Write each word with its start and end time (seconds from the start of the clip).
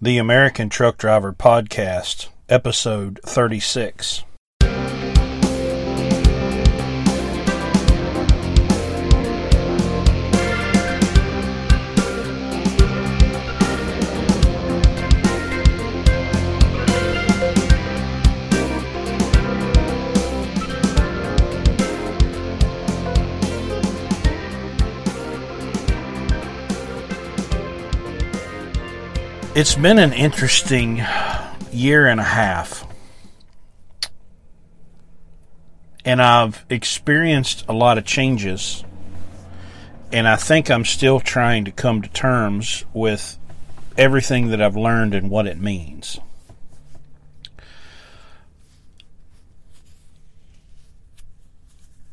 the 0.00 0.18
American 0.18 0.68
Truck 0.68 0.98
Driver 0.98 1.32
Podcast, 1.32 2.28
episode 2.50 3.18
36. 3.24 4.25
It's 29.56 29.74
been 29.74 29.98
an 29.98 30.12
interesting 30.12 31.02
year 31.72 32.06
and 32.06 32.20
a 32.20 32.24
half. 32.24 32.86
And 36.04 36.20
I've 36.20 36.62
experienced 36.68 37.64
a 37.66 37.72
lot 37.72 37.96
of 37.96 38.04
changes. 38.04 38.84
And 40.12 40.28
I 40.28 40.36
think 40.36 40.70
I'm 40.70 40.84
still 40.84 41.20
trying 41.20 41.64
to 41.64 41.70
come 41.70 42.02
to 42.02 42.08
terms 42.10 42.84
with 42.92 43.38
everything 43.96 44.48
that 44.48 44.60
I've 44.60 44.76
learned 44.76 45.14
and 45.14 45.30
what 45.30 45.46
it 45.46 45.58
means. 45.58 46.20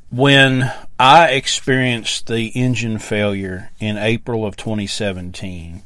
When 0.09 0.71
I 0.97 1.31
experienced 1.31 2.27
the 2.27 2.47
engine 2.55 2.99
failure 2.99 3.71
in 3.81 3.97
April 3.97 4.45
of 4.45 4.55
2017, 4.55 5.83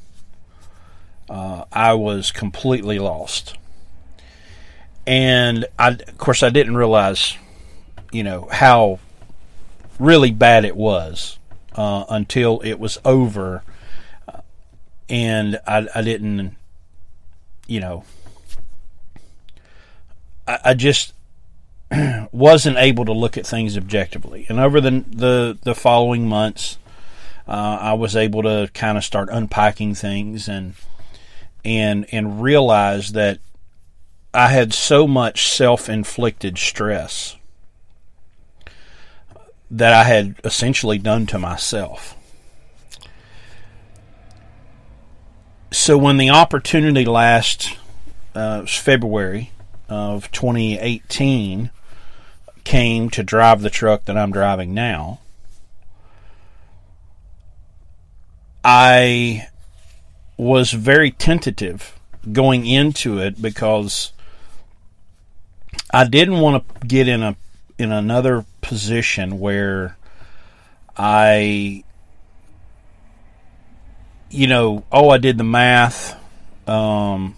uh, 1.30 1.66
I 1.72 1.94
was 1.94 2.31
completely 2.31 2.99
lost. 2.99 3.58
And 5.05 5.66
I, 5.80 5.89
of 5.89 6.17
course, 6.17 6.44
I 6.44 6.50
didn't 6.50 6.75
realize, 6.75 7.38
you 8.11 8.23
know, 8.23 8.47
how 8.52 9.00
really 10.00 10.31
bad 10.31 10.66
it 10.66 10.75
was 10.75 11.39
uh, 11.75 12.05
until 12.09 12.59
it 12.61 12.80
was 12.80 12.98
over, 13.05 13.64
and 15.09 15.59
I, 15.66 15.88
I 15.95 16.02
didn't, 16.02 16.55
you 17.67 17.80
know, 17.80 18.03
I, 20.48 20.59
I 20.66 20.73
just 20.73 21.14
wasn't 22.31 22.78
able 22.78 23.05
to 23.05 23.14
look 23.14 23.38
at 23.38 23.48
things 23.48 23.78
objectively. 23.78 24.45
And 24.50 24.59
over 24.59 24.81
the 24.81 25.05
the, 25.08 25.58
the 25.61 25.75
following 25.75 26.28
months, 26.28 26.78
uh, 27.48 27.78
I 27.80 27.94
was 27.94 28.16
able 28.16 28.44
to 28.44 28.70
kind 28.73 28.98
of 28.98 29.05
start 29.05 29.30
unpacking 29.31 29.95
things 29.95 30.50
and 30.50 30.73
and 31.68 32.06
and 32.14 32.42
realize 32.42 33.12
that 33.12 33.40
I 34.34 34.48
had 34.48 34.73
so 34.73 35.06
much 35.06 35.50
self-inflicted 35.50 36.58
stress 36.58 37.36
that 39.70 39.94
I 39.94 40.04
had 40.04 40.36
essentially 40.45 40.98
done 40.98 41.26
to 41.28 41.38
myself. 41.38 42.16
So 45.72 45.98
when 45.98 46.16
the 46.16 46.30
opportunity 46.30 47.04
last 47.04 47.78
uh, 48.34 48.66
February 48.66 49.52
of 49.90 50.32
2018 50.32 51.70
came 52.64 53.10
to 53.10 53.23
drive 53.23 53.62
the 53.62 53.70
truck 53.70 54.06
that 54.06 54.18
I'm 54.18 54.32
driving 54.32 54.73
now, 54.73 55.20
I 58.64 59.50
was 60.38 60.71
very 60.71 61.11
tentative 61.11 61.99
going 62.31 62.66
into 62.66 63.19
it 63.19 63.41
because 63.41 64.13
I 65.91 66.07
didn't 66.07 66.39
want 66.39 66.67
to 66.67 66.88
get 66.88 67.07
in 67.07 67.23
a 67.23 67.35
in 67.77 67.91
another 67.91 68.45
position 68.61 69.39
where 69.39 69.97
I 70.95 71.83
you 74.30 74.47
know, 74.47 74.83
oh 74.92 75.09
I 75.09 75.17
did 75.17 75.37
the 75.37 75.43
math 75.43 76.15
um 76.67 77.36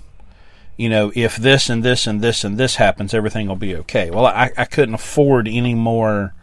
you 0.79 0.87
know, 0.87 1.11
if 1.13 1.35
this 1.35 1.69
and 1.69 1.83
this 1.83 2.07
and 2.07 2.21
this 2.21 2.45
and 2.45 2.57
this 2.57 2.77
happens, 2.77 3.13
everything 3.13 3.47
will 3.47 3.57
be 3.57 3.75
okay. 3.75 4.09
Well, 4.11 4.25
I, 4.25 4.49
I 4.55 4.63
couldn't 4.63 4.95
afford 4.95 5.45
any 5.49 5.75
more 5.75 6.33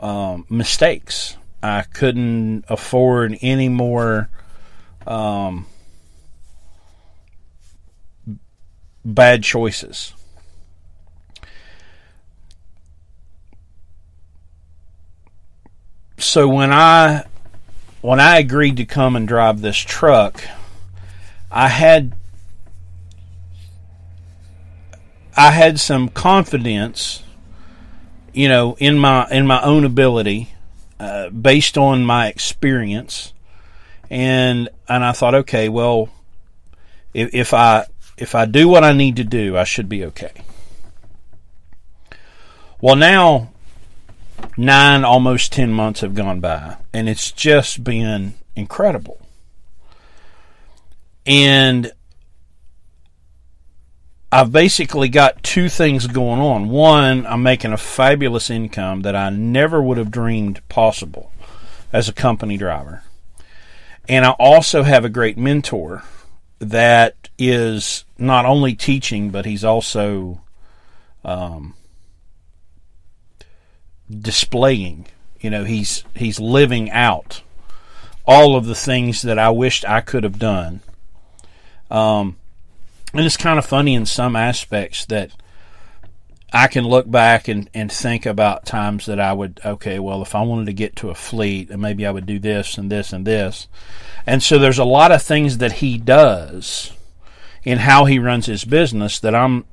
um, 0.00 0.46
mistakes. 0.48 1.36
I 1.60 1.82
couldn't 1.82 2.66
afford 2.68 3.36
any 3.42 3.68
more 3.68 4.28
um, 5.08 5.66
bad 9.04 9.42
choices. 9.42 10.12
So 16.18 16.46
when 16.48 16.72
I 16.72 17.24
when 18.00 18.20
I 18.20 18.38
agreed 18.38 18.76
to 18.76 18.84
come 18.84 19.16
and 19.16 19.26
drive 19.26 19.60
this 19.60 19.76
truck, 19.76 20.44
I 21.50 21.68
had 21.68 22.12
I 25.36 25.52
had 25.52 25.80
some 25.80 26.08
confidence, 26.08 27.22
you 28.34 28.48
know, 28.48 28.76
in 28.78 28.98
my 28.98 29.26
in 29.30 29.46
my 29.46 29.62
own 29.62 29.84
ability, 29.84 30.52
uh, 31.00 31.30
based 31.30 31.78
on 31.78 32.04
my 32.04 32.26
experience, 32.26 33.32
and 34.10 34.68
and 34.88 35.04
I 35.04 35.12
thought, 35.12 35.34
okay, 35.34 35.68
well, 35.68 36.08
if, 37.14 37.34
if 37.34 37.54
I 37.54 37.86
if 38.16 38.34
I 38.34 38.44
do 38.44 38.68
what 38.68 38.84
I 38.84 38.92
need 38.92 39.16
to 39.16 39.24
do, 39.24 39.56
I 39.56 39.64
should 39.64 39.88
be 39.88 40.04
okay. 40.06 40.32
Well, 42.80 42.96
now 42.96 43.50
nine, 44.56 45.04
almost 45.04 45.52
ten 45.52 45.72
months 45.72 46.00
have 46.00 46.14
gone 46.14 46.40
by, 46.40 46.76
and 46.92 47.08
it's 47.08 47.32
just 47.32 47.84
been 47.84 48.34
incredible. 48.56 49.20
And 51.26 51.92
I've 54.30 54.52
basically 54.52 55.08
got 55.08 55.42
two 55.42 55.68
things 55.68 56.06
going 56.06 56.40
on. 56.40 56.68
One, 56.68 57.26
I'm 57.26 57.42
making 57.42 57.72
a 57.72 57.78
fabulous 57.78 58.50
income 58.50 59.02
that 59.02 59.16
I 59.16 59.30
never 59.30 59.82
would 59.82 59.96
have 59.96 60.10
dreamed 60.10 60.66
possible 60.68 61.32
as 61.92 62.08
a 62.08 62.12
company 62.12 62.56
driver. 62.58 63.02
And 64.08 64.24
I 64.24 64.30
also 64.30 64.82
have 64.82 65.04
a 65.04 65.10
great 65.10 65.36
mentor 65.36 66.02
that 66.60 67.28
is 67.38 68.04
not 68.16 68.46
only 68.46 68.74
teaching, 68.74 69.30
but 69.30 69.44
he's 69.44 69.64
also 69.64 70.40
um, 71.24 71.74
displaying. 74.10 75.06
You 75.40 75.50
know, 75.50 75.64
he's 75.64 76.04
he's 76.14 76.40
living 76.40 76.90
out 76.90 77.42
all 78.26 78.56
of 78.56 78.66
the 78.66 78.74
things 78.74 79.22
that 79.22 79.38
I 79.38 79.50
wished 79.50 79.84
I 79.84 80.00
could 80.00 80.24
have 80.24 80.38
done. 80.38 80.80
Um, 81.90 82.36
and 83.14 83.24
it's 83.24 83.36
kind 83.36 83.58
of 83.58 83.64
funny 83.64 83.94
in 83.94 84.04
some 84.04 84.36
aspects 84.36 85.06
that 85.06 85.30
I 86.52 86.66
can 86.66 86.86
look 86.86 87.10
back 87.10 87.48
and, 87.48 87.68
and 87.74 87.92
think 87.92 88.24
about 88.24 88.64
times 88.64 89.06
that 89.06 89.20
I 89.20 89.32
would, 89.32 89.60
okay, 89.64 89.98
well, 89.98 90.22
if 90.22 90.34
I 90.34 90.42
wanted 90.42 90.66
to 90.66 90.72
get 90.72 90.96
to 90.96 91.10
a 91.10 91.14
fleet, 91.14 91.70
and 91.70 91.82
maybe 91.82 92.06
I 92.06 92.10
would 92.10 92.26
do 92.26 92.38
this 92.38 92.78
and 92.78 92.90
this 92.90 93.12
and 93.12 93.26
this. 93.26 93.68
And 94.26 94.42
so 94.42 94.58
there's 94.58 94.78
a 94.78 94.84
lot 94.84 95.12
of 95.12 95.22
things 95.22 95.58
that 95.58 95.72
he 95.72 95.98
does 95.98 96.92
in 97.64 97.78
how 97.78 98.06
he 98.06 98.18
runs 98.18 98.46
his 98.46 98.64
business 98.64 99.18
that 99.20 99.34
I'm 99.34 99.64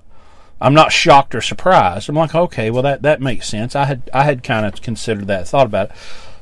I'm 0.60 0.74
not 0.74 0.92
shocked 0.92 1.36
or 1.36 1.42
surprised. 1.42 2.08
I'm 2.08 2.16
like, 2.16 2.34
okay, 2.34 2.72
well 2.72 2.84
that 2.84 3.02
that 3.02 3.22
makes 3.22 3.48
sense. 3.48 3.76
I 3.76 3.86
had 3.86 4.10
I 4.14 4.24
had 4.24 4.44
kind 4.44 4.66
of 4.66 4.82
considered 4.82 5.28
that, 5.28 5.48
thought 5.48 5.68
about 5.68 5.92
it. 5.92 5.96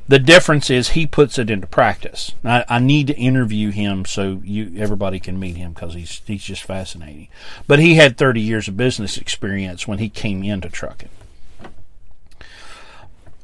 The 0.08 0.20
difference 0.20 0.70
is 0.70 0.90
he 0.90 1.08
puts 1.08 1.40
it 1.40 1.50
into 1.50 1.66
practice. 1.66 2.34
I, 2.44 2.66
I 2.68 2.80
need 2.80 3.08
to 3.08 3.16
interview 3.16 3.72
him 3.72 4.04
so 4.04 4.42
you 4.44 4.74
everybody 4.78 5.20
can 5.20 5.40
meet 5.40 5.56
him 5.56 5.72
because 5.72 5.94
he's 5.94 6.22
he's 6.26 6.44
just 6.44 6.64
fascinating. 6.64 7.30
But 7.68 7.80
he 7.80 7.96
had 7.96 8.18
30 8.18 8.42
years 8.42 8.68
of 8.68 8.76
business 8.76 9.18
experience 9.18 9.88
when 9.88 10.00
he 10.00 10.10
came 10.10 10.44
into 10.44 10.70
trucking. 10.70 11.10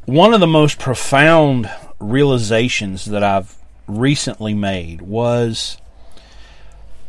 One 0.05 0.33
of 0.33 0.39
the 0.41 0.47
most 0.47 0.79
profound 0.79 1.69
realizations 1.99 3.05
that 3.05 3.23
I've 3.23 3.55
recently 3.87 4.53
made 4.53 5.01
was 5.01 5.77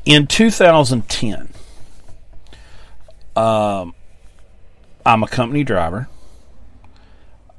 in 0.05 0.27
2010. 0.27 1.49
Um, 3.37 3.95
I'm 5.05 5.23
a 5.23 5.29
company 5.29 5.65
driver. 5.65 6.09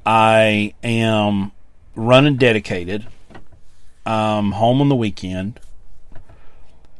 I 0.06 0.74
am 0.82 1.52
running 1.94 2.36
dedicated. 2.36 3.06
I'm 4.04 4.52
home 4.52 4.80
on 4.80 4.88
the 4.88 4.96
weekend, 4.96 5.60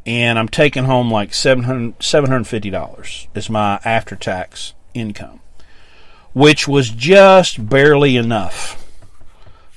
and 0.07 0.39
I'm 0.39 0.49
taking 0.49 0.85
home 0.85 1.11
like 1.11 1.31
$700, 1.31 1.97
$750 1.97 3.27
is 3.35 3.51
my 3.51 3.81
after 3.85 4.17
tax 4.17 4.75
income, 4.95 5.41
which 6.33 6.69
was 6.69 6.91
just 6.91 7.69
barely 7.69 8.17
enough 8.17 8.79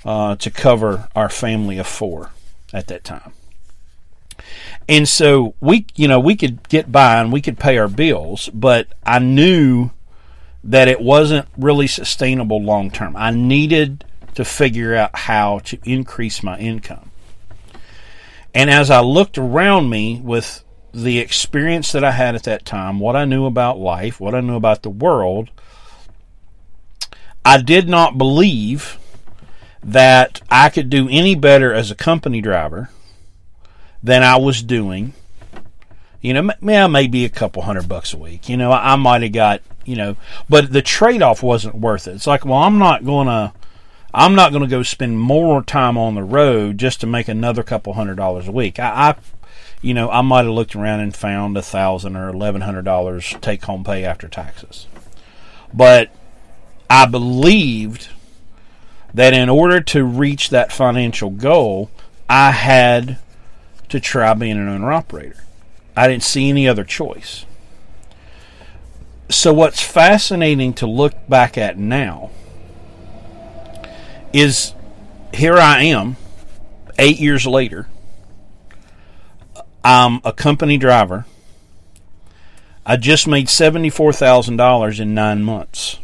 uh, 0.03 0.35
to 0.35 0.51
cover 0.51 1.07
our 1.15 1.29
family 1.29 1.77
of 1.77 1.87
four 1.87 2.31
at 2.73 2.87
that 2.87 3.03
time. 3.03 3.33
And 4.87 5.07
so 5.07 5.55
we, 5.59 5.87
you 5.95 6.07
know, 6.07 6.19
we 6.19 6.35
could 6.35 6.67
get 6.69 6.91
by 6.91 7.19
and 7.19 7.31
we 7.31 7.41
could 7.41 7.57
pay 7.57 7.77
our 7.77 7.87
bills, 7.87 8.49
but 8.53 8.87
I 9.03 9.19
knew 9.19 9.89
that 10.63 10.87
it 10.87 11.01
wasn't 11.01 11.47
really 11.57 11.87
sustainable 11.87 12.61
long 12.61 12.91
term. 12.91 13.15
I 13.15 13.31
needed 13.31 14.05
to 14.35 14.45
figure 14.45 14.95
out 14.95 15.15
how 15.15 15.59
to 15.59 15.77
increase 15.83 16.43
my 16.43 16.57
income. 16.57 17.11
And 18.53 18.69
as 18.69 18.89
I 18.89 19.01
looked 19.01 19.37
around 19.37 19.89
me 19.89 20.21
with 20.23 20.63
the 20.93 21.19
experience 21.19 21.91
that 21.91 22.05
I 22.05 22.11
had 22.11 22.35
at 22.35 22.43
that 22.43 22.65
time, 22.65 22.99
what 22.99 23.17
I 23.17 23.25
knew 23.25 23.45
about 23.45 23.77
life, 23.77 24.19
what 24.19 24.33
I 24.33 24.39
knew 24.39 24.55
about 24.55 24.83
the 24.83 24.89
world, 24.89 25.49
I 27.43 27.61
did 27.61 27.89
not 27.89 28.17
believe 28.17 28.97
that 29.83 30.41
I 30.49 30.69
could 30.69 30.89
do 30.89 31.07
any 31.09 31.35
better 31.35 31.73
as 31.73 31.91
a 31.91 31.95
company 31.95 32.41
driver 32.41 32.89
than 34.01 34.23
I 34.23 34.37
was 34.37 34.63
doing. 34.63 35.13
You 36.21 36.33
know, 36.33 36.51
yeah, 36.61 36.87
maybe 36.87 37.23
a 37.25 37.29
couple 37.29 37.61
hundred 37.61 37.87
bucks 37.87 38.13
a 38.13 38.17
week. 38.17 38.49
You 38.49 38.57
know, 38.57 38.71
I 38.71 38.95
might 38.95 39.21
have 39.21 39.33
got, 39.33 39.61
you 39.83 39.95
know, 39.95 40.15
but 40.49 40.71
the 40.71 40.81
trade 40.81 41.21
off 41.21 41.43
wasn't 41.43 41.75
worth 41.75 42.07
it. 42.07 42.15
It's 42.15 42.25
like, 42.25 42.45
well, 42.45 42.63
I'm 42.63 42.79
not 42.79 43.05
going 43.05 43.27
to, 43.27 43.53
I'm 44.17 44.33
not 44.33 44.53
going 44.53 44.63
to 44.63 44.69
go 44.69 44.81
spend 44.81 45.19
more 45.19 45.61
time 45.61 45.97
on 45.97 46.15
the 46.15 46.23
road 46.23 46.77
just 46.77 47.01
to 47.01 47.07
make 47.07 47.27
another 47.27 47.63
couple 47.63 47.93
hundred 47.93 48.15
dollars 48.15 48.47
a 48.47 48.51
week. 48.51 48.79
I, 48.79 49.09
I 49.09 49.15
you 49.81 49.93
know, 49.93 50.09
I 50.09 50.21
might 50.21 50.45
have 50.45 50.53
looked 50.53 50.73
around 50.73 51.01
and 51.01 51.13
found 51.13 51.57
a 51.57 51.61
thousand 51.61 52.15
or 52.15 52.29
eleven 52.29 52.61
hundred 52.61 52.85
dollars 52.85 53.35
take 53.41 53.65
home 53.65 53.83
pay 53.83 54.05
after 54.05 54.29
taxes. 54.29 54.87
But 55.73 56.11
I 56.89 57.07
believed 57.07 58.07
that 59.13 59.33
in 59.33 59.49
order 59.49 59.81
to 59.81 60.05
reach 60.05 60.49
that 60.49 60.71
financial 60.71 61.29
goal, 61.29 61.91
I 62.29 62.51
had 62.51 63.17
to 63.89 63.99
try 63.99 64.33
being 64.33 64.57
an 64.57 64.69
owner 64.69 64.93
operator. 64.93 65.43
I 65.97 66.07
didn't 66.07 66.23
see 66.23 66.49
any 66.49 66.69
other 66.69 66.85
choice. 66.85 67.45
So, 69.29 69.53
what's 69.53 69.81
fascinating 69.81 70.73
to 70.75 70.87
look 70.87 71.13
back 71.27 71.57
at 71.57 71.77
now 71.77 72.31
is 74.35 74.73
here 75.33 75.55
I 75.55 75.83
am, 75.83 76.17
eight 76.99 77.19
years 77.19 77.47
later. 77.47 77.87
I'm 79.83 80.19
a 80.25 80.33
company 80.33 80.77
driver. 80.77 81.25
I 82.85 82.97
just 82.97 83.27
made 83.27 83.47
$74,000 83.47 84.99
in 84.99 85.13
nine 85.13 85.43
months. 85.43 85.99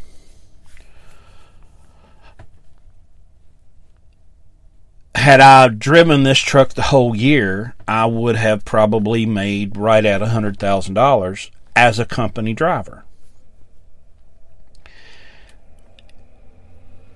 Had 5.13 5.42
I 5.42 5.68
driven 5.68 6.24
this 6.24 6.39
truck 6.39 6.69
the 6.69 6.84
whole 6.84 7.16
year, 7.16 7.75
I 7.88 8.06
would 8.06 8.38
have 8.38 8.63
probably 8.63 9.25
made 9.25 9.75
right 9.75 10.06
at 10.06 10.22
$100,000 10.22 11.51
as 11.75 12.00
a 12.00 12.06
company 12.06 12.54
driver. 12.54 13.04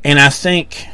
And 0.03 0.19
I 0.19 0.29
think 0.29 0.85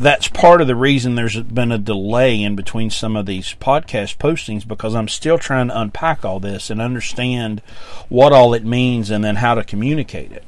that's 0.00 0.28
part 0.28 0.62
of 0.62 0.66
the 0.66 0.74
reason 0.74 1.14
there's 1.14 1.38
been 1.42 1.70
a 1.70 1.76
delay 1.76 2.42
in 2.42 2.56
between 2.56 2.88
some 2.88 3.16
of 3.16 3.26
these 3.26 3.54
podcast 3.60 4.16
postings 4.16 4.66
because 4.66 4.94
I'm 4.94 5.08
still 5.08 5.36
trying 5.36 5.68
to 5.68 5.78
unpack 5.78 6.24
all 6.24 6.40
this 6.40 6.70
and 6.70 6.80
understand 6.80 7.60
what 8.08 8.32
all 8.32 8.54
it 8.54 8.64
means 8.64 9.10
and 9.10 9.22
then 9.22 9.36
how 9.36 9.54
to 9.54 9.62
communicate 9.62 10.32
it. 10.32 10.42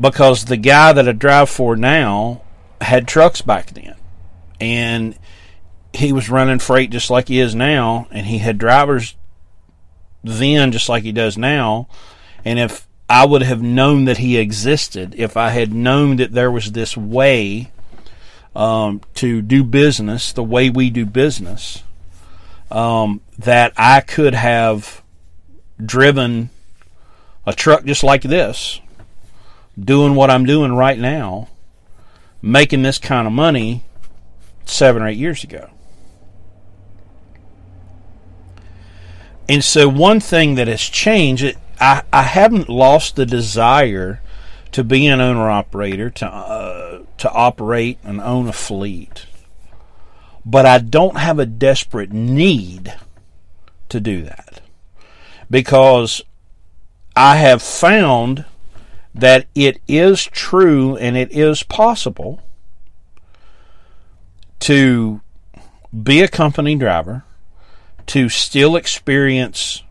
Because 0.00 0.46
the 0.46 0.56
guy 0.56 0.94
that 0.94 1.06
I 1.06 1.12
drive 1.12 1.50
for 1.50 1.76
now 1.76 2.40
had 2.80 3.06
trucks 3.06 3.42
back 3.42 3.72
then. 3.72 3.94
And 4.58 5.18
he 5.92 6.10
was 6.10 6.30
running 6.30 6.60
freight 6.60 6.90
just 6.90 7.10
like 7.10 7.28
he 7.28 7.40
is 7.40 7.54
now, 7.54 8.08
and 8.10 8.26
he 8.26 8.38
had 8.38 8.56
drivers 8.56 9.16
then 10.22 10.72
just 10.72 10.88
like 10.88 11.02
he 11.02 11.12
does 11.12 11.36
now. 11.36 11.88
And 12.42 12.58
if 12.58 12.88
I 13.06 13.26
would 13.26 13.42
have 13.42 13.60
known 13.60 14.06
that 14.06 14.16
he 14.16 14.38
existed, 14.38 15.14
if 15.18 15.36
I 15.36 15.50
had 15.50 15.74
known 15.74 16.16
that 16.16 16.32
there 16.32 16.50
was 16.50 16.72
this 16.72 16.96
way 16.96 17.70
um, 18.54 19.00
to 19.14 19.42
do 19.42 19.64
business 19.64 20.32
the 20.32 20.44
way 20.44 20.70
we 20.70 20.90
do 20.90 21.04
business, 21.06 21.82
um, 22.70 23.20
that 23.38 23.72
I 23.76 24.00
could 24.00 24.34
have 24.34 25.02
driven 25.84 26.50
a 27.46 27.52
truck 27.52 27.84
just 27.84 28.02
like 28.02 28.22
this, 28.22 28.80
doing 29.78 30.14
what 30.14 30.30
I'm 30.30 30.44
doing 30.44 30.72
right 30.74 30.98
now, 30.98 31.48
making 32.40 32.82
this 32.82 32.98
kind 32.98 33.26
of 33.26 33.32
money 33.32 33.82
seven 34.64 35.02
or 35.02 35.08
eight 35.08 35.18
years 35.18 35.44
ago. 35.44 35.70
And 39.48 39.62
so, 39.62 39.88
one 39.88 40.20
thing 40.20 40.54
that 40.54 40.68
has 40.68 40.80
changed, 40.80 41.54
I, 41.78 42.02
I 42.12 42.22
haven't 42.22 42.68
lost 42.68 43.16
the 43.16 43.26
desire 43.26 44.22
to 44.74 44.82
be 44.82 45.06
an 45.06 45.20
owner 45.20 45.48
operator, 45.48 46.10
to 46.10 46.26
uh, 46.26 47.02
to 47.16 47.30
operate 47.30 47.96
and 48.02 48.20
own 48.20 48.48
a 48.48 48.52
fleet. 48.52 49.26
But 50.44 50.66
I 50.66 50.78
don't 50.78 51.16
have 51.16 51.38
a 51.38 51.46
desperate 51.46 52.12
need 52.12 52.92
to 53.88 54.00
do 54.00 54.24
that 54.24 54.60
because 55.48 56.22
I 57.14 57.36
have 57.36 57.62
found 57.62 58.46
that 59.14 59.46
it 59.54 59.80
is 59.86 60.24
true 60.24 60.96
and 60.96 61.16
it 61.16 61.30
is 61.30 61.62
possible 61.62 62.42
to 64.58 65.20
be 66.02 66.20
a 66.20 66.26
company 66.26 66.74
driver, 66.74 67.22
to 68.06 68.28
still 68.28 68.74
experience 68.74 69.84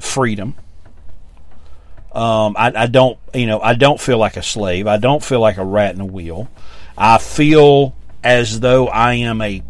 freedom, 0.00 0.54
um, 2.14 2.54
I, 2.56 2.72
I 2.74 2.86
don't, 2.86 3.18
you 3.34 3.46
know, 3.46 3.60
I 3.60 3.74
don't 3.74 4.00
feel 4.00 4.18
like 4.18 4.36
a 4.36 4.42
slave. 4.42 4.86
I 4.86 4.98
don't 4.98 5.22
feel 5.22 5.40
like 5.40 5.56
a 5.56 5.64
rat 5.64 5.94
in 5.94 6.00
a 6.00 6.06
wheel. 6.06 6.48
I 6.96 7.18
feel 7.18 7.94
as 8.22 8.60
though 8.60 8.86
I 8.86 9.14
am 9.14 9.40
a, 9.40 9.62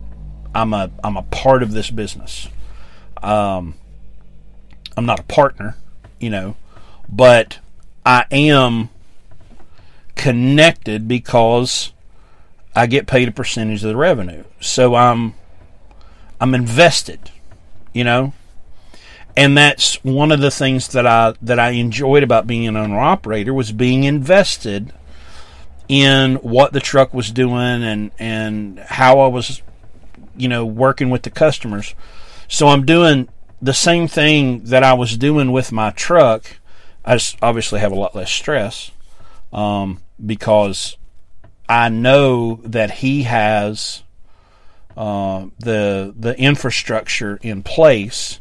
I'm 0.54 0.74
a, 0.74 0.90
I'm 1.02 1.16
a 1.16 1.22
part 1.22 1.62
of 1.62 1.72
this 1.72 1.90
business. 1.90 2.48
Um, 3.22 3.74
I'm 4.96 5.06
not 5.06 5.20
a 5.20 5.24
partner, 5.24 5.76
you 6.20 6.28
know, 6.28 6.56
but 7.08 7.58
I 8.04 8.26
am 8.30 8.90
connected 10.14 11.08
because 11.08 11.92
I 12.76 12.86
get 12.86 13.06
paid 13.06 13.28
a 13.28 13.32
percentage 13.32 13.82
of 13.82 13.88
the 13.88 13.96
revenue. 13.96 14.44
So 14.60 14.94
I'm, 14.94 15.34
I'm 16.40 16.54
invested, 16.54 17.30
you 17.94 18.04
know 18.04 18.34
and 19.36 19.56
that's 19.56 20.02
one 20.04 20.30
of 20.30 20.40
the 20.40 20.50
things 20.50 20.88
that 20.88 21.06
I 21.06 21.34
that 21.42 21.58
I 21.58 21.70
enjoyed 21.70 22.22
about 22.22 22.46
being 22.46 22.66
an 22.66 22.76
owner 22.76 23.00
operator 23.00 23.52
was 23.52 23.72
being 23.72 24.04
invested 24.04 24.92
in 25.88 26.36
what 26.36 26.72
the 26.72 26.80
truck 26.80 27.12
was 27.12 27.30
doing 27.30 27.82
and 27.82 28.10
and 28.18 28.78
how 28.78 29.20
I 29.20 29.26
was 29.26 29.62
you 30.36 30.48
know 30.48 30.64
working 30.64 31.10
with 31.10 31.22
the 31.22 31.30
customers. 31.30 31.94
So 32.48 32.68
I'm 32.68 32.84
doing 32.84 33.28
the 33.60 33.74
same 33.74 34.06
thing 34.08 34.64
that 34.64 34.84
I 34.84 34.94
was 34.94 35.16
doing 35.16 35.50
with 35.50 35.72
my 35.72 35.90
truck. 35.90 36.58
I 37.04 37.18
obviously 37.42 37.80
have 37.80 37.92
a 37.92 37.96
lot 37.96 38.14
less 38.14 38.30
stress 38.30 38.90
um, 39.52 40.00
because 40.24 40.96
I 41.68 41.88
know 41.88 42.60
that 42.64 42.90
he 42.90 43.24
has 43.24 44.02
uh, 44.96 45.46
the 45.58 46.14
the 46.16 46.38
infrastructure 46.38 47.38
in 47.42 47.62
place 47.62 48.38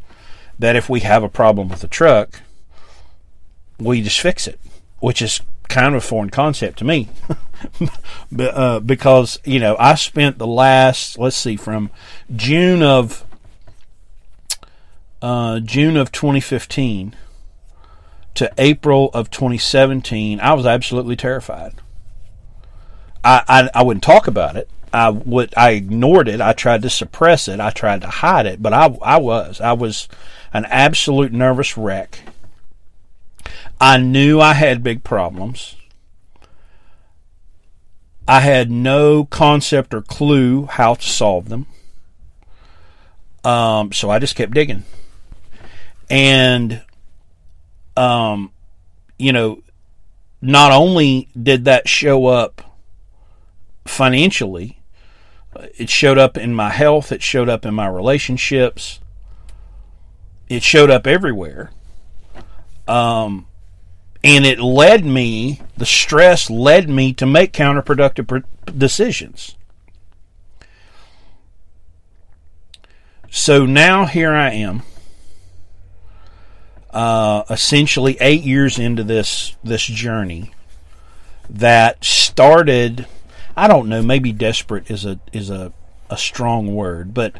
that 0.59 0.75
if 0.75 0.89
we 0.89 1.01
have 1.01 1.23
a 1.23 1.29
problem 1.29 1.69
with 1.69 1.81
the 1.81 1.87
truck, 1.87 2.41
we 3.79 4.01
just 4.01 4.19
fix 4.19 4.47
it, 4.47 4.59
which 4.99 5.21
is 5.21 5.41
kind 5.67 5.95
of 5.95 6.03
a 6.03 6.05
foreign 6.05 6.29
concept 6.29 6.79
to 6.79 6.85
me. 6.85 7.09
uh, 8.39 8.79
because, 8.79 9.39
you 9.43 9.59
know, 9.59 9.75
I 9.79 9.95
spent 9.95 10.37
the 10.37 10.47
last, 10.47 11.17
let's 11.17 11.35
see, 11.35 11.55
from 11.55 11.89
June 12.35 12.83
of 12.83 13.25
uh, 15.21 15.59
June 15.61 15.95
of 15.95 16.11
2015 16.11 17.15
to 18.35 18.51
April 18.57 19.09
of 19.13 19.31
2017, 19.31 20.39
I 20.41 20.53
was 20.53 20.65
absolutely 20.65 21.15
terrified. 21.15 21.75
I, 23.23 23.43
I, 23.47 23.69
I 23.73 23.83
wouldn't 23.83 24.03
talk 24.03 24.27
about 24.27 24.57
it. 24.57 24.69
I 24.93 25.09
would 25.09 25.53
I 25.57 25.71
ignored 25.71 26.27
it. 26.27 26.39
I 26.39 26.53
tried 26.53 26.83
to 26.83 26.89
suppress 26.89 27.47
it. 27.47 27.59
I 27.59 27.71
tried 27.71 28.01
to 28.01 28.07
hide 28.07 28.45
it, 28.45 28.61
but 28.61 28.73
I 28.73 28.95
I 29.01 29.17
was 29.17 29.59
I 29.59 29.73
was 29.73 30.07
an 30.53 30.65
absolute 30.65 31.33
nervous 31.33 31.77
wreck. 31.77 32.21
I 33.81 33.97
knew 33.97 34.39
I 34.39 34.53
had 34.53 34.83
big 34.83 35.03
problems. 35.03 35.75
I 38.27 38.39
had 38.39 38.71
no 38.71 39.25
concept 39.25 39.93
or 39.93 40.01
clue 40.01 40.65
how 40.65 40.93
to 40.93 41.09
solve 41.09 41.49
them. 41.49 41.65
Um, 43.43 43.91
so 43.91 44.09
I 44.09 44.19
just 44.19 44.35
kept 44.35 44.53
digging. 44.53 44.83
And, 46.09 46.81
um, 47.97 48.51
you 49.17 49.33
know, 49.33 49.61
not 50.41 50.71
only 50.71 51.27
did 51.41 51.65
that 51.65 51.89
show 51.89 52.27
up 52.27 52.61
financially, 53.85 54.79
it 55.77 55.89
showed 55.89 56.17
up 56.17 56.37
in 56.37 56.53
my 56.53 56.69
health, 56.69 57.11
it 57.11 57.21
showed 57.21 57.49
up 57.49 57.65
in 57.65 57.73
my 57.73 57.87
relationships, 57.87 58.99
it 60.49 60.63
showed 60.63 60.89
up 60.89 61.07
everywhere. 61.07 61.71
Um, 62.87 63.47
and 64.23 64.45
it 64.45 64.59
led 64.59 65.05
me, 65.05 65.61
the 65.75 65.85
stress 65.85 66.49
led 66.49 66.89
me 66.89 67.13
to 67.13 67.25
make 67.25 67.51
counterproductive 67.51 68.43
decisions. 68.77 69.55
So 73.29 73.65
now 73.65 74.05
here 74.05 74.31
I 74.33 74.51
am, 74.51 74.83
uh, 76.91 77.43
essentially 77.49 78.15
eight 78.21 78.43
years 78.43 78.77
into 78.77 79.03
this 79.03 79.55
this 79.63 79.83
journey 79.83 80.51
that 81.49 82.05
started. 82.05 83.07
I 83.57 83.67
don't 83.67 83.89
know, 83.89 84.03
maybe 84.03 84.31
desperate 84.31 84.89
is 84.89 85.03
a 85.03 85.19
is 85.33 85.49
a, 85.49 85.73
a 86.09 86.17
strong 86.17 86.75
word, 86.75 87.13
but 87.13 87.35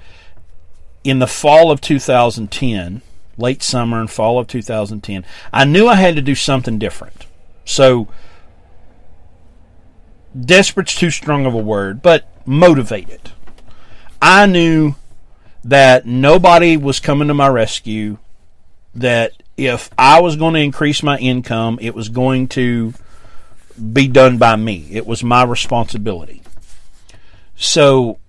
in 1.03 1.19
the 1.19 1.27
fall 1.27 1.71
of 1.71 1.81
2010, 1.81 3.01
late 3.37 3.63
summer 3.63 3.99
and 3.99 4.09
fall 4.09 4.39
of 4.39 4.47
2010, 4.47 5.25
I 5.51 5.65
knew 5.65 5.87
I 5.87 5.95
had 5.95 6.15
to 6.15 6.21
do 6.21 6.35
something 6.35 6.79
different. 6.79 7.25
So, 7.65 8.07
desperate's 10.39 10.95
too 10.95 11.09
strong 11.09 11.45
of 11.45 11.53
a 11.53 11.57
word, 11.57 12.01
but 12.01 12.27
motivated. 12.45 13.31
I 14.21 14.45
knew 14.45 14.95
that 15.63 16.05
nobody 16.05 16.77
was 16.77 16.99
coming 16.99 17.27
to 17.27 17.33
my 17.33 17.47
rescue, 17.47 18.17
that 18.95 19.31
if 19.57 19.89
I 19.97 20.21
was 20.21 20.35
going 20.35 20.53
to 20.55 20.59
increase 20.59 21.03
my 21.03 21.17
income, 21.17 21.77
it 21.81 21.95
was 21.95 22.09
going 22.09 22.47
to 22.49 22.93
be 23.91 24.07
done 24.07 24.37
by 24.37 24.55
me. 24.55 24.87
It 24.91 25.05
was 25.05 25.23
my 25.23 25.43
responsibility. 25.43 26.41
So 27.55 28.19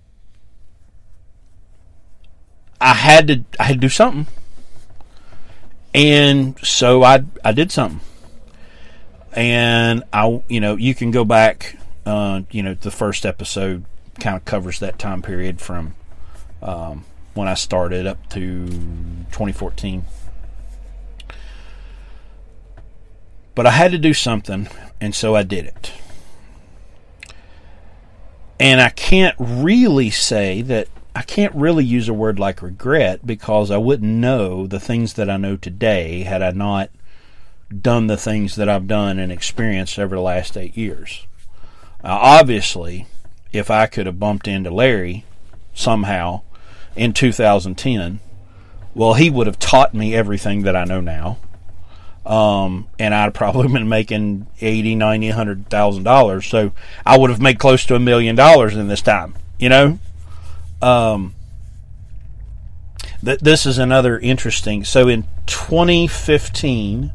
I 2.79 2.84
had 2.95 3.27
to 3.27 3.43
I 3.59 3.63
had 3.63 3.73
to 3.73 3.79
do 3.79 3.89
something. 3.89 4.27
And 5.93 6.57
so 6.59 7.03
I 7.03 7.23
I 7.43 7.51
did 7.51 7.71
something. 7.71 8.01
And 9.33 10.03
I 10.11 10.41
you 10.49 10.59
know, 10.59 10.75
you 10.75 10.95
can 10.95 11.11
go 11.11 11.23
back 11.23 11.77
uh, 12.05 12.41
you 12.51 12.61
know, 12.61 12.73
the 12.73 12.91
first 12.91 13.25
episode 13.25 13.85
kind 14.19 14.37
of 14.37 14.45
covers 14.45 14.79
that 14.79 14.99
time 14.99 15.21
period 15.21 15.59
from 15.59 15.95
um, 16.61 17.03
when 17.33 17.47
I 17.47 17.55
started 17.55 18.05
up 18.05 18.29
to 18.29 18.67
2014. 18.67 20.05
But 23.55 23.65
I 23.65 23.71
had 23.71 23.91
to 23.91 23.97
do 23.97 24.13
something, 24.13 24.67
and 24.99 25.15
so 25.15 25.35
I 25.35 25.43
did 25.43 25.65
it. 25.65 25.93
And 28.59 28.79
I 28.79 28.89
can't 28.89 29.35
really 29.39 30.09
say 30.09 30.61
that 30.63 30.87
I 31.15 31.21
can't 31.21 31.55
really 31.55 31.85
use 31.85 32.09
a 32.09 32.13
word 32.13 32.39
like 32.39 32.61
regret 32.61 33.25
because 33.25 33.71
I 33.71 33.77
wouldn't 33.77 34.11
know 34.11 34.67
the 34.67 34.81
things 34.81 35.13
that 35.13 35.29
I 35.29 35.37
know 35.37 35.55
today 35.55 36.23
had 36.23 36.41
I 36.41 36.51
not 36.51 36.89
done 37.81 38.07
the 38.07 38.17
things 38.17 38.57
that 38.57 38.67
I've 38.67 38.87
done 38.87 39.17
and 39.17 39.31
experienced 39.31 39.97
over 39.97 40.15
the 40.15 40.21
last 40.21 40.57
eight 40.57 40.75
years. 40.75 41.25
Uh, 42.03 42.19
obviously, 42.21 43.07
if 43.53 43.71
I 43.71 43.87
could 43.87 44.05
have 44.07 44.19
bumped 44.19 44.47
into 44.47 44.69
Larry 44.69 45.23
somehow 45.73 46.41
in 46.97 47.13
2010, 47.13 48.19
well, 48.93 49.13
he 49.13 49.29
would 49.29 49.47
have 49.47 49.57
taught 49.57 49.93
me 49.93 50.13
everything 50.13 50.63
that 50.63 50.75
I 50.75 50.83
know 50.83 50.99
now. 50.99 51.37
Um, 52.25 52.87
and 52.99 53.15
I'd 53.15 53.33
probably 53.33 53.67
been 53.73 53.87
making 53.87 54.47
eighty, 54.59 54.95
ninety, 54.95 55.29
hundred 55.29 55.69
thousand 55.69 56.03
dollars. 56.03 56.45
So 56.45 56.71
I 57.05 57.17
would 57.17 57.29
have 57.29 57.41
made 57.41 57.59
close 57.59 57.85
to 57.85 57.95
a 57.95 57.99
million 57.99 58.35
dollars 58.35 58.75
in 58.75 58.87
this 58.87 59.01
time. 59.01 59.35
You 59.59 59.69
know, 59.69 59.99
um, 60.81 61.35
th- 63.23 63.39
this 63.39 63.65
is 63.65 63.77
another 63.77 64.17
interesting. 64.19 64.83
So 64.83 65.07
in 65.07 65.25
2015, 65.45 67.11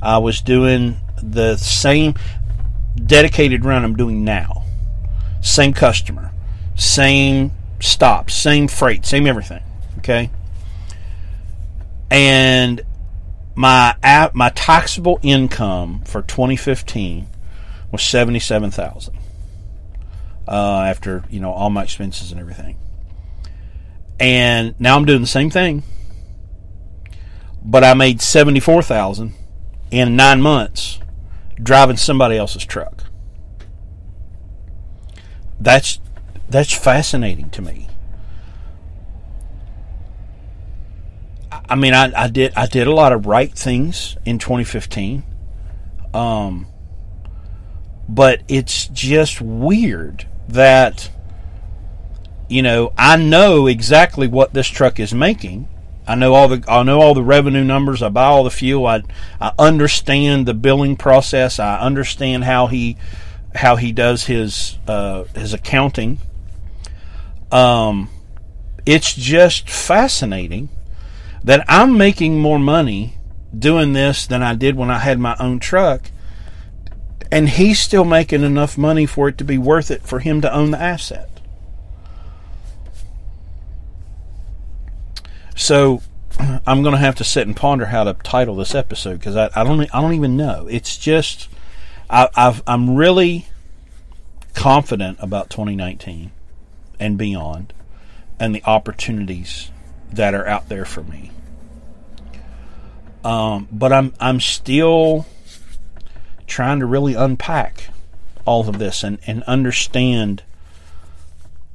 I 0.00 0.18
was 0.18 0.40
doing 0.40 0.96
the 1.22 1.56
same 1.56 2.14
dedicated 2.96 3.64
run 3.64 3.84
I'm 3.84 3.96
doing 3.96 4.24
now. 4.24 4.64
Same 5.40 5.72
customer, 5.72 6.32
same 6.76 7.52
stops, 7.80 8.34
same 8.34 8.68
freight, 8.68 9.04
same 9.04 9.26
everything. 9.26 9.62
Okay. 9.98 10.30
And 12.10 12.82
my 13.54 13.94
my 14.34 14.50
taxable 14.50 15.18
income 15.22 16.02
for 16.04 16.22
2015 16.22 17.26
was 17.90 18.02
77,000. 18.02 19.14
Uh, 20.46 20.84
after, 20.86 21.24
you 21.30 21.40
know, 21.40 21.52
all 21.52 21.70
my 21.70 21.84
expenses 21.84 22.32
and 22.32 22.40
everything. 22.40 22.76
And 24.18 24.74
now 24.80 24.96
I'm 24.96 25.04
doing 25.04 25.20
the 25.20 25.26
same 25.26 25.50
thing. 25.50 25.82
But 27.64 27.84
I 27.84 27.94
made 27.94 28.20
74,000 28.20 29.34
in 29.90 30.16
9 30.16 30.42
months 30.42 30.98
driving 31.62 31.96
somebody 31.96 32.36
else's 32.36 32.64
truck. 32.64 33.04
That's 35.60 36.00
that's 36.48 36.72
fascinating 36.72 37.50
to 37.50 37.62
me. 37.62 37.88
I 41.50 41.74
mean, 41.76 41.94
I, 41.94 42.12
I 42.24 42.28
did 42.28 42.52
I 42.56 42.66
did 42.66 42.86
a 42.86 42.92
lot 42.92 43.12
of 43.12 43.26
right 43.26 43.52
things 43.52 44.16
in 44.24 44.38
2015, 44.38 45.22
um, 46.12 46.66
but 48.08 48.42
it's 48.48 48.88
just 48.88 49.40
weird 49.40 50.26
that 50.48 51.10
you 52.48 52.62
know 52.62 52.92
I 52.96 53.16
know 53.16 53.66
exactly 53.66 54.26
what 54.26 54.54
this 54.54 54.68
truck 54.68 55.00
is 55.00 55.14
making. 55.14 55.68
I 56.06 56.14
know 56.14 56.34
all 56.34 56.48
the 56.48 56.64
I 56.68 56.82
know 56.82 57.00
all 57.00 57.14
the 57.14 57.22
revenue 57.22 57.64
numbers. 57.64 58.02
I 58.02 58.08
buy 58.08 58.24
all 58.24 58.44
the 58.44 58.50
fuel. 58.50 58.86
I 58.86 59.02
I 59.40 59.52
understand 59.58 60.46
the 60.46 60.54
billing 60.54 60.96
process. 60.96 61.58
I 61.58 61.78
understand 61.78 62.44
how 62.44 62.66
he 62.66 62.96
how 63.54 63.76
he 63.76 63.92
does 63.92 64.24
his 64.26 64.78
uh, 64.86 65.24
his 65.34 65.52
accounting 65.52 66.18
um, 67.52 68.08
it's 68.86 69.14
just 69.14 69.68
fascinating 69.68 70.70
that 71.44 71.64
I'm 71.68 71.96
making 71.96 72.40
more 72.40 72.58
money 72.58 73.18
doing 73.56 73.92
this 73.92 74.26
than 74.26 74.42
I 74.42 74.54
did 74.54 74.74
when 74.74 74.90
I 74.90 74.98
had 74.98 75.18
my 75.18 75.36
own 75.38 75.58
truck. 75.58 76.10
And 77.32 77.48
he's 77.48 77.80
still 77.80 78.04
making 78.04 78.42
enough 78.42 78.76
money 78.76 79.06
for 79.06 79.26
it 79.26 79.38
to 79.38 79.44
be 79.44 79.56
worth 79.56 79.90
it 79.90 80.02
for 80.02 80.20
him 80.20 80.42
to 80.42 80.54
own 80.54 80.70
the 80.70 80.80
asset. 80.80 81.30
So 85.56 86.02
I'm 86.66 86.82
going 86.82 86.92
to 86.92 86.98
have 86.98 87.14
to 87.16 87.24
sit 87.24 87.46
and 87.46 87.56
ponder 87.56 87.86
how 87.86 88.04
to 88.04 88.12
title 88.12 88.54
this 88.54 88.74
episode 88.74 89.18
because 89.18 89.34
I, 89.34 89.48
I, 89.56 89.64
don't 89.64 89.80
I 89.80 90.00
don't 90.02 90.12
even 90.12 90.36
know. 90.36 90.66
It's 90.70 90.98
just 90.98 91.48
I, 92.10 92.28
I've, 92.36 92.62
I'm 92.66 92.96
really 92.96 93.46
confident 94.54 95.16
about 95.20 95.48
2019 95.48 96.32
and 97.00 97.16
beyond 97.16 97.72
and 98.38 98.54
the 98.54 98.62
opportunities 98.64 99.70
that 100.12 100.34
are 100.34 100.46
out 100.46 100.68
there 100.68 100.84
for 100.84 101.02
me. 101.02 101.30
Um, 103.24 103.68
but 103.72 103.92
I'm 103.92 104.12
I'm 104.20 104.40
still 104.40 105.26
trying 106.52 106.80
to 106.80 106.86
really 106.86 107.14
unpack 107.14 107.88
all 108.44 108.68
of 108.68 108.78
this 108.78 109.02
and, 109.02 109.18
and 109.26 109.42
understand 109.44 110.42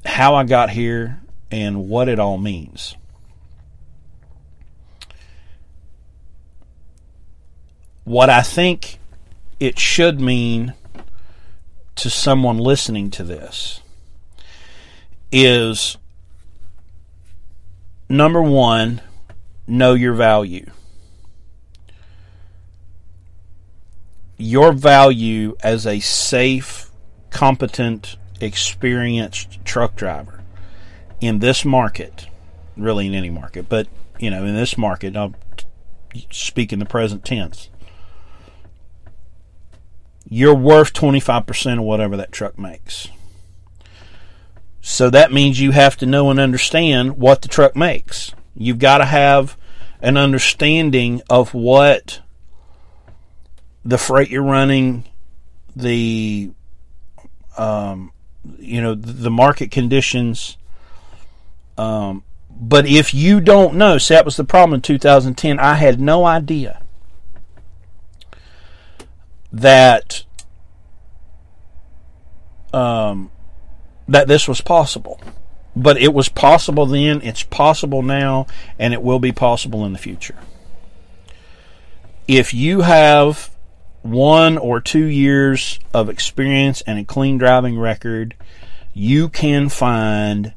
how 0.05 0.35
I 0.35 0.43
got 0.43 0.69
here 0.69 1.19
and 1.49 1.89
what 1.89 2.07
it 2.07 2.19
all 2.19 2.37
means. 2.37 2.95
What 8.03 8.29
I 8.29 8.43
think 8.43 8.99
it 9.59 9.79
should 9.79 10.21
mean 10.21 10.75
to 11.95 12.09
someone 12.11 12.59
listening 12.59 13.09
to 13.11 13.23
this 13.23 13.81
is 15.31 15.97
number 18.07 18.43
one, 18.43 19.01
know 19.65 19.95
your 19.95 20.13
value. 20.13 20.69
Your 24.37 24.71
value 24.71 25.55
as 25.63 25.87
a 25.87 25.99
safe, 25.99 26.91
competent, 27.29 28.17
experienced 28.39 29.63
truck 29.65 29.95
driver 29.95 30.43
in 31.19 31.39
this 31.39 31.65
market, 31.65 32.27
really 32.75 33.07
in 33.07 33.15
any 33.15 33.29
market, 33.29 33.67
but 33.67 33.87
you 34.19 34.29
know, 34.29 34.45
in 34.45 34.55
this 34.55 34.77
market, 34.77 35.15
I'll 35.15 35.35
speak 36.31 36.73
in 36.73 36.79
the 36.79 36.85
present 36.85 37.25
tense. 37.25 37.69
You're 40.29 40.55
worth 40.55 40.93
25% 40.93 41.79
of 41.79 41.83
whatever 41.83 42.17
that 42.17 42.31
truck 42.31 42.59
makes. 42.59 43.07
So 44.81 45.09
that 45.09 45.31
means 45.31 45.59
you 45.59 45.71
have 45.71 45.97
to 45.97 46.05
know 46.05 46.29
and 46.29 46.39
understand 46.39 47.17
what 47.17 47.41
the 47.41 47.47
truck 47.47 47.75
makes. 47.75 48.33
You've 48.55 48.79
got 48.79 48.99
to 48.99 49.05
have 49.05 49.57
an 50.01 50.17
understanding 50.17 51.21
of 51.29 51.53
what 51.53 52.21
the 53.87 53.97
freight 53.97 54.29
you're 54.29 54.43
running, 54.43 55.05
the 55.75 56.51
um, 57.57 58.11
you 58.59 58.81
know 58.81 58.93
the 58.93 59.31
market 59.31 59.71
conditions, 59.71 60.57
um, 61.77 62.23
But 62.49 62.85
if 62.85 63.13
you 63.13 63.39
don't 63.39 63.75
know, 63.75 63.97
see, 63.97 64.13
that 64.13 64.25
was 64.25 64.35
the 64.35 64.43
problem 64.43 64.75
in 64.75 64.81
2010. 64.81 65.57
I 65.57 65.75
had 65.75 66.01
no 66.01 66.25
idea 66.25 66.81
that 69.53 70.25
um, 72.73 73.31
that 74.07 74.27
this 74.27 74.49
was 74.49 74.59
possible. 74.59 75.21
But 75.75 75.97
it 75.97 76.11
was 76.11 76.27
possible 76.27 76.87
then, 76.87 77.21
it's 77.21 77.43
possible 77.43 78.01
now, 78.01 78.47
and 78.79 78.93
it 78.93 79.03
will 79.03 79.19
be 79.19 79.31
possible 79.31 79.85
in 79.85 79.93
the 79.93 79.99
future. 79.99 80.35
If 82.27 82.51
you 82.51 82.81
have 82.81 83.51
one 84.07 84.57
or 84.57 84.79
two 84.79 85.05
years 85.05 85.79
of 85.93 86.09
experience 86.09 86.81
and 86.81 86.97
a 86.97 87.03
clean 87.03 87.37
driving 87.37 87.77
record, 87.77 88.35
you 88.93 89.29
can 89.29 89.69
find 89.69 90.53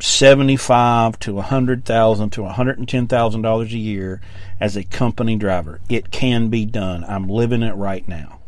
seventy-five 0.00 1.18
to 1.20 1.38
a 1.38 1.42
hundred 1.42 1.84
thousand 1.84 2.30
to 2.30 2.44
a 2.44 2.52
hundred 2.52 2.78
and 2.78 2.88
ten 2.88 3.06
thousand 3.06 3.42
dollars 3.42 3.72
a 3.72 3.78
year 3.78 4.20
as 4.58 4.76
a 4.76 4.84
company 4.84 5.36
driver. 5.36 5.80
It 5.88 6.10
can 6.10 6.48
be 6.48 6.64
done. 6.64 7.04
I'm 7.04 7.28
living 7.28 7.62
it 7.62 7.74
right 7.74 8.06
now. 8.08 8.40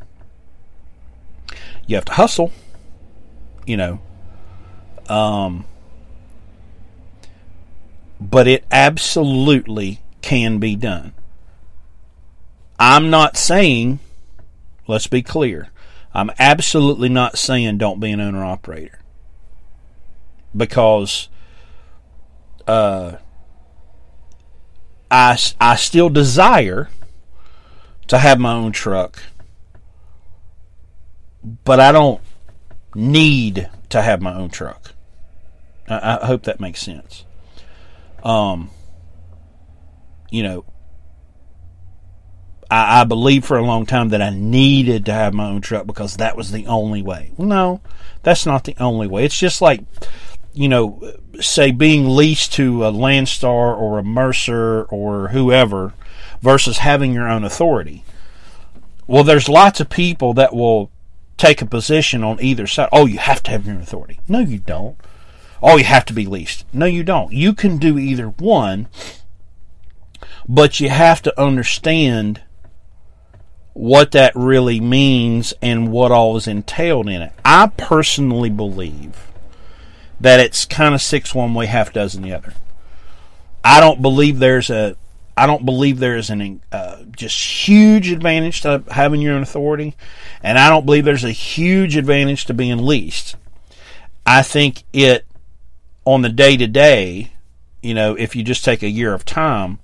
You 1.86 1.96
have 1.96 2.04
to 2.06 2.12
hustle, 2.12 2.52
you 3.66 3.76
know. 3.76 4.00
Um, 5.08 5.64
but 8.20 8.46
it 8.46 8.64
absolutely 8.70 10.00
can 10.22 10.58
be 10.58 10.76
done. 10.76 11.12
I'm 12.78 13.10
not 13.10 13.36
saying, 13.36 14.00
let's 14.86 15.06
be 15.06 15.22
clear, 15.22 15.68
I'm 16.14 16.30
absolutely 16.38 17.08
not 17.08 17.38
saying 17.38 17.78
don't 17.78 18.00
be 18.00 18.10
an 18.10 18.20
owner 18.20 18.44
operator. 18.44 18.98
Because 20.54 21.28
uh, 22.66 23.16
I, 25.10 25.38
I 25.60 25.76
still 25.76 26.10
desire 26.10 26.90
to 28.08 28.18
have 28.18 28.38
my 28.38 28.52
own 28.52 28.72
truck, 28.72 29.22
but 31.64 31.80
I 31.80 31.92
don't 31.92 32.20
need 32.94 33.70
to 33.88 34.02
have 34.02 34.20
my 34.20 34.34
own 34.34 34.50
truck. 34.50 34.92
I, 35.88 36.18
I 36.22 36.26
hope 36.26 36.42
that 36.44 36.60
makes 36.60 36.80
sense. 36.80 37.24
Um, 38.22 38.70
you 40.30 40.42
know, 40.42 40.64
I, 42.72 43.02
I 43.02 43.04
believed 43.04 43.44
for 43.44 43.58
a 43.58 43.64
long 43.64 43.84
time 43.84 44.08
that 44.08 44.22
I 44.22 44.30
needed 44.30 45.04
to 45.06 45.12
have 45.12 45.34
my 45.34 45.46
own 45.46 45.60
truck 45.60 45.86
because 45.86 46.16
that 46.16 46.36
was 46.36 46.50
the 46.50 46.66
only 46.66 47.02
way. 47.02 47.32
Well, 47.36 47.46
no, 47.48 47.80
that's 48.22 48.46
not 48.46 48.64
the 48.64 48.76
only 48.80 49.06
way. 49.06 49.24
It's 49.24 49.38
just 49.38 49.60
like, 49.60 49.82
you 50.54 50.68
know, 50.68 51.12
say 51.38 51.70
being 51.70 52.08
leased 52.08 52.54
to 52.54 52.86
a 52.86 52.92
Landstar 52.92 53.76
or 53.76 53.98
a 53.98 54.02
Mercer 54.02 54.84
or 54.84 55.28
whoever 55.28 55.92
versus 56.40 56.78
having 56.78 57.12
your 57.12 57.28
own 57.28 57.44
authority. 57.44 58.04
Well, 59.06 59.24
there's 59.24 59.48
lots 59.50 59.80
of 59.80 59.90
people 59.90 60.32
that 60.34 60.54
will 60.54 60.90
take 61.36 61.60
a 61.60 61.66
position 61.66 62.24
on 62.24 62.40
either 62.40 62.66
side. 62.66 62.88
Oh, 62.90 63.04
you 63.04 63.18
have 63.18 63.42
to 63.42 63.50
have 63.50 63.66
your 63.66 63.74
own 63.74 63.82
authority. 63.82 64.20
No, 64.28 64.38
you 64.38 64.58
don't. 64.58 64.96
Oh, 65.62 65.76
you 65.76 65.84
have 65.84 66.06
to 66.06 66.14
be 66.14 66.24
leased. 66.24 66.64
No, 66.72 66.86
you 66.86 67.04
don't. 67.04 67.32
You 67.32 67.52
can 67.52 67.76
do 67.76 67.98
either 67.98 68.28
one, 68.28 68.88
but 70.48 70.80
you 70.80 70.88
have 70.88 71.20
to 71.22 71.40
understand 71.40 72.40
what 73.74 74.12
that 74.12 74.34
really 74.34 74.80
means 74.80 75.54
and 75.62 75.90
what 75.90 76.12
all 76.12 76.36
is 76.36 76.46
entailed 76.46 77.08
in 77.08 77.22
it. 77.22 77.32
I 77.44 77.68
personally 77.76 78.50
believe 78.50 79.28
that 80.20 80.40
it's 80.40 80.64
kind 80.64 80.94
of 80.94 81.02
six 81.02 81.34
one 81.34 81.54
way, 81.54 81.66
half 81.66 81.92
dozen 81.92 82.22
the 82.22 82.32
other. 82.32 82.54
I 83.64 83.80
don't 83.80 84.02
believe 84.02 84.38
there's 84.38 84.70
a 84.70 84.96
I 85.36 85.46
don't 85.46 85.64
believe 85.64 85.98
there 85.98 86.16
is 86.16 86.28
an 86.28 86.60
uh, 86.70 87.02
just 87.16 87.66
huge 87.66 88.10
advantage 88.10 88.60
to 88.62 88.84
having 88.90 89.22
your 89.22 89.34
own 89.34 89.42
authority, 89.42 89.96
and 90.42 90.58
I 90.58 90.68
don't 90.68 90.84
believe 90.84 91.04
there's 91.04 91.24
a 91.24 91.30
huge 91.30 91.96
advantage 91.96 92.44
to 92.46 92.54
being 92.54 92.84
leased. 92.84 93.36
I 94.26 94.42
think 94.42 94.84
it 94.92 95.24
on 96.04 96.22
the 96.22 96.28
day 96.28 96.56
to 96.56 96.66
day, 96.66 97.32
you 97.80 97.94
know, 97.94 98.14
if 98.14 98.36
you 98.36 98.42
just 98.42 98.64
take 98.64 98.82
a 98.82 98.90
year 98.90 99.14
of 99.14 99.24
time, 99.24 99.78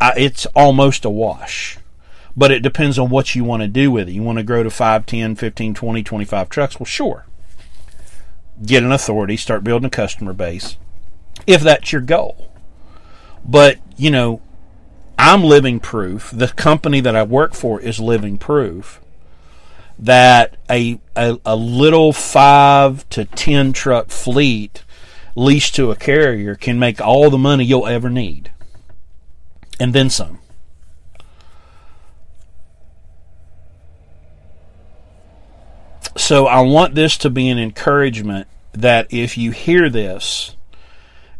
I, 0.00 0.14
it's 0.16 0.46
almost 0.46 1.04
a 1.04 1.10
wash. 1.10 1.78
But 2.38 2.52
it 2.52 2.62
depends 2.62 2.98
on 2.98 3.10
what 3.10 3.34
you 3.34 3.44
want 3.44 3.62
to 3.62 3.68
do 3.68 3.90
with 3.90 4.08
it. 4.08 4.12
You 4.12 4.22
want 4.22 4.38
to 4.38 4.44
grow 4.44 4.62
to 4.62 4.70
5, 4.70 5.04
10, 5.04 5.34
15, 5.34 5.74
20, 5.74 6.02
25 6.02 6.48
trucks? 6.48 6.78
Well, 6.78 6.86
sure 6.86 7.26
get 8.64 8.82
an 8.82 8.92
authority, 8.92 9.36
start 9.36 9.64
building 9.64 9.86
a 9.86 9.90
customer 9.90 10.32
base, 10.32 10.76
if 11.46 11.62
that's 11.62 11.92
your 11.92 12.00
goal. 12.00 12.50
But, 13.44 13.78
you 13.96 14.10
know, 14.10 14.40
I'm 15.18 15.42
living 15.42 15.80
proof, 15.80 16.30
the 16.32 16.48
company 16.48 17.00
that 17.00 17.16
I 17.16 17.22
work 17.22 17.54
for 17.54 17.80
is 17.80 18.00
living 18.00 18.38
proof 18.38 19.00
that 19.98 20.56
a, 20.70 21.00
a, 21.16 21.38
a 21.44 21.56
little 21.56 22.12
five 22.12 23.08
to 23.10 23.24
ten 23.24 23.72
truck 23.72 24.10
fleet 24.10 24.84
leased 25.34 25.74
to 25.74 25.90
a 25.90 25.96
carrier 25.96 26.54
can 26.54 26.78
make 26.78 27.00
all 27.00 27.30
the 27.30 27.38
money 27.38 27.64
you'll 27.64 27.86
ever 27.86 28.08
need. 28.08 28.52
And 29.80 29.92
then 29.92 30.10
some. 30.10 30.38
So 36.18 36.46
I 36.46 36.60
want 36.62 36.96
this 36.96 37.16
to 37.18 37.30
be 37.30 37.48
an 37.48 37.58
encouragement 37.58 38.48
that 38.72 39.06
if 39.10 39.38
you 39.38 39.52
hear 39.52 39.88
this 39.88 40.56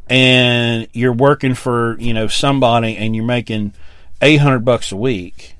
and 0.09 0.87
you're 0.93 1.13
working 1.13 1.55
for, 1.55 1.99
you 1.99 2.15
know, 2.15 2.29
somebody 2.29 2.97
and 2.97 3.15
you're 3.15 3.25
making 3.25 3.75
800 4.23 4.61
bucks 4.61 4.93
a 4.93 4.97
week, 4.97 5.57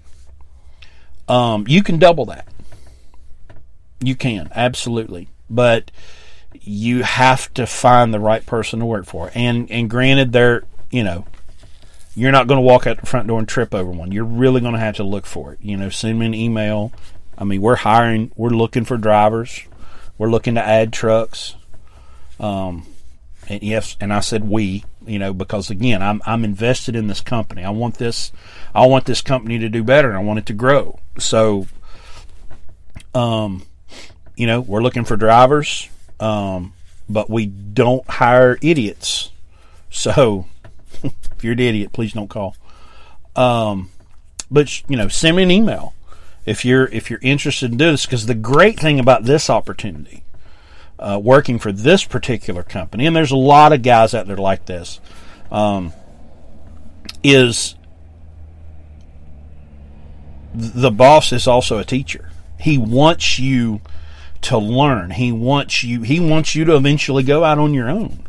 um, 1.29 1.67
you 1.67 1.83
can 1.83 1.99
double 1.99 2.27
that. 2.27 2.47
You 4.01 4.15
can, 4.15 4.51
absolutely. 4.55 5.29
But 5.51 5.91
you 6.53 7.03
have 7.03 7.53
to 7.55 7.67
find 7.67 8.15
the 8.15 8.21
right 8.21 8.47
person 8.47 8.79
to 8.79 8.87
work 8.87 9.05
for. 9.05 9.33
And 9.35 9.69
and 9.71 9.91
granted 9.91 10.33
they're, 10.33 10.63
you 10.91 11.03
know, 11.03 11.27
you're 12.15 12.33
not 12.33 12.47
going 12.47 12.59
to 12.59 12.63
walk 12.63 12.87
out 12.87 13.01
the 13.01 13.07
front 13.07 13.27
door 13.27 13.41
and 13.41 13.49
trip 13.49 13.75
over 13.75 13.91
one. 13.91 14.13
You're 14.13 14.25
really 14.25 14.61
going 14.61 14.75
to 14.75 14.81
have 14.81 14.97
to 14.97 15.05
look 15.05 15.27
for 15.27 15.55
it. 15.55 15.59
You 15.61 15.77
know, 15.77 15.89
send 15.89 16.21
me 16.21 16.27
an 16.27 16.35
email, 16.35 16.93
I 17.39 17.45
mean, 17.45 17.63
we're 17.63 17.77
hiring, 17.77 18.33
we're 18.35 18.51
looking 18.51 18.85
for 18.85 18.97
drivers, 18.97 19.63
we're 20.19 20.29
looking 20.29 20.57
to 20.57 20.63
add 20.63 20.93
trucks. 20.93 21.55
Um, 22.41 22.85
and 23.49 23.63
yes, 23.63 23.97
and 24.01 24.13
I 24.13 24.21
said 24.21 24.49
we, 24.49 24.85
you 25.07 25.21
know, 25.21 25.33
because 25.33 25.71
again, 25.71 26.03
I'm 26.03 26.21
I'm 26.27 26.45
invested 26.45 26.97
in 26.97 27.07
this 27.07 27.21
company. 27.21 27.65
I 27.65 27.71
want 27.71 27.95
this, 27.95 28.33
I 28.75 28.87
want 28.87 29.07
this 29.07 29.23
company 29.23 29.59
to 29.61 29.69
do 29.69 29.85
better, 29.85 30.09
and 30.09 30.19
I 30.19 30.23
want 30.23 30.41
it 30.41 30.47
to 30.47 30.53
grow. 30.53 30.99
So, 31.19 31.67
um, 33.15 33.65
you 34.37 34.47
know, 34.47 34.61
we're 34.61 34.83
looking 34.83 35.05
for 35.05 35.17
drivers, 35.17 35.89
um, 36.19 36.75
but 37.09 37.31
we 37.31 37.47
don't 37.47 38.07
hire 38.11 38.59
idiots. 38.61 39.31
So, 39.91 40.47
if 41.03 41.43
you're 41.43 41.55
an 41.55 41.61
idiot, 41.61 41.93
please 41.93 42.13
don't 42.13 42.29
call. 42.29 42.57
Um, 43.37 43.91
but 44.51 44.83
you 44.91 44.97
know, 44.97 45.09
send 45.09 45.37
me 45.37 45.45
an 45.45 45.51
email 45.53 45.95
if 46.49 46.65
you're 46.65 46.87
if 46.87 47.11
you're 47.11 47.21
interested 47.23 47.73
in 47.73 47.79
doing 47.79 47.93
this 47.93 48.07
because 48.07 48.27
the 48.27 48.35
great 48.35 48.79
thing 48.79 48.99
about 48.99 49.25
this 49.25 49.51
opportunity 49.51 50.23
uh, 50.99 51.21
working 51.23 51.59
for 51.59 51.73
this 51.73 52.05
particular 52.05 52.63
company 52.63 53.07
and 53.07 53.15
there's 53.15 53.31
a 53.31 53.37
lot 53.37 53.73
of 53.73 53.83
guys 53.83 54.15
out 54.15 54.27
there 54.27 54.37
like 54.37 54.67
this 54.67 55.01
um, 55.51 55.93
is 57.23 57.75
the 60.55 60.91
boss 60.91 61.33
is 61.33 61.47
also 61.47 61.79
a 61.79 61.85
teacher. 61.85 62.31
He 62.59 62.79
wants 62.79 63.39
you 63.39 63.81
to 64.43 64.59
learn. 64.59 65.13
He 65.13 65.31
wants 65.33 65.83
you 65.85 66.03
he 66.03 66.21
wants 66.21 66.55
you 66.55 66.65
to 66.65 66.77
eventually 66.77 67.23
go 67.23 67.45
out 67.45 67.59
on 67.59 67.75
your 67.75 67.89
own. 67.89 68.25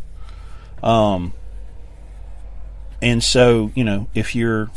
Um 0.84 1.34
and 3.01 3.23
so 3.23 3.71
you 3.75 3.84
know 3.84 4.08
if 4.13 4.36
you're 4.36 4.69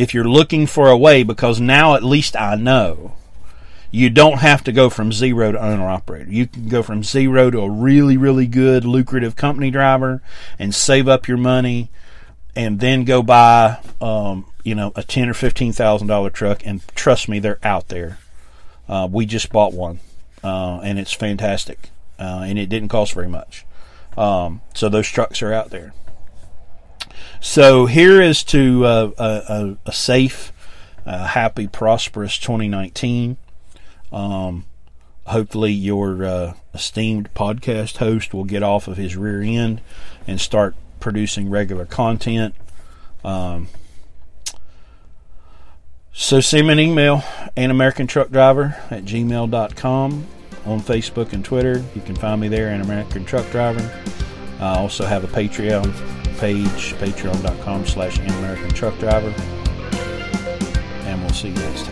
if 0.00 0.14
you're 0.14 0.24
looking 0.24 0.66
for 0.66 0.88
a 0.88 0.96
way, 0.96 1.22
because 1.22 1.60
now 1.60 1.94
at 1.94 2.02
least 2.02 2.34
I 2.34 2.54
know 2.54 3.12
you 3.90 4.08
don't 4.08 4.38
have 4.38 4.64
to 4.64 4.72
go 4.72 4.88
from 4.88 5.12
zero 5.12 5.52
to 5.52 5.62
owner 5.62 5.90
operator. 5.90 6.30
You 6.30 6.46
can 6.46 6.68
go 6.68 6.82
from 6.82 7.04
zero 7.04 7.50
to 7.50 7.60
a 7.60 7.70
really, 7.70 8.16
really 8.16 8.46
good, 8.46 8.86
lucrative 8.86 9.36
company 9.36 9.70
driver 9.70 10.22
and 10.58 10.74
save 10.74 11.06
up 11.06 11.28
your 11.28 11.36
money 11.36 11.90
and 12.56 12.80
then 12.80 13.04
go 13.04 13.22
buy, 13.22 13.78
um, 14.00 14.46
you 14.64 14.74
know, 14.74 14.90
a 14.96 15.02
ten 15.02 15.28
or 15.28 15.34
fifteen 15.34 15.72
thousand 15.74 16.08
dollar 16.08 16.30
truck. 16.30 16.64
And 16.64 16.80
trust 16.94 17.28
me, 17.28 17.38
they're 17.38 17.58
out 17.62 17.88
there. 17.88 18.18
Uh, 18.88 19.06
we 19.10 19.26
just 19.26 19.52
bought 19.52 19.74
one, 19.74 20.00
uh, 20.42 20.80
and 20.82 20.98
it's 20.98 21.12
fantastic, 21.12 21.90
uh, 22.18 22.42
and 22.46 22.58
it 22.58 22.70
didn't 22.70 22.88
cost 22.88 23.12
very 23.12 23.28
much. 23.28 23.66
Um, 24.16 24.62
so 24.74 24.88
those 24.88 25.08
trucks 25.08 25.42
are 25.42 25.52
out 25.52 25.70
there. 25.70 25.92
So 27.40 27.86
here 27.86 28.20
is 28.20 28.44
to 28.44 28.84
uh, 28.84 29.10
a, 29.18 29.76
a, 29.86 29.92
safe, 29.92 30.52
uh, 31.06 31.26
happy, 31.26 31.66
prosperous 31.66 32.38
2019. 32.38 33.38
Um, 34.12 34.66
hopefully 35.24 35.72
your 35.72 36.22
uh, 36.22 36.54
esteemed 36.74 37.32
podcast 37.32 37.96
host 37.96 38.34
will 38.34 38.44
get 38.44 38.62
off 38.62 38.88
of 38.88 38.98
his 38.98 39.16
rear 39.16 39.40
end 39.40 39.80
and 40.26 40.38
start 40.38 40.74
producing 41.00 41.48
regular 41.48 41.86
content. 41.86 42.54
Um, 43.24 43.68
so 46.12 46.40
send 46.40 46.66
me 46.66 46.74
an 46.74 46.78
email, 46.78 47.24
an 47.56 47.70
American 47.70 48.06
truck 48.06 48.30
driver 48.30 48.76
at 48.90 49.04
gmail.com 49.04 50.26
on 50.66 50.80
Facebook 50.80 51.32
and 51.32 51.42
Twitter. 51.42 51.82
You 51.94 52.02
can 52.02 52.16
find 52.16 52.38
me 52.38 52.48
there, 52.48 52.68
an 52.68 52.82
American 52.82 53.24
truck 53.24 53.50
driver. 53.50 53.90
I 54.60 54.76
also 54.78 55.06
have 55.06 55.24
a 55.24 55.28
Patreon 55.28 56.19
page, 56.40 56.94
patreon.com 56.94 57.86
slash 57.86 58.18
an 58.18 58.30
American 58.30 58.70
truck 58.70 58.98
driver. 58.98 59.32
And 61.04 61.20
we'll 61.20 61.30
see 61.34 61.48
you 61.48 61.54
next 61.54 61.84
time. 61.84 61.89